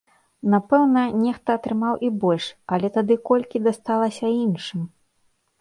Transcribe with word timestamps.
Напэўна, 0.53 1.03
нехта 1.25 1.57
атрымаў 1.59 1.93
і 2.09 2.11
больш, 2.25 2.47
але 2.79 2.87
тады 2.97 3.19
колькі 3.31 3.63
дасталася 3.69 4.35
іншым? 4.43 4.81